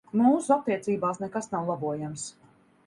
[0.19, 2.27] Mūsu attiecībās nekas nav labojams.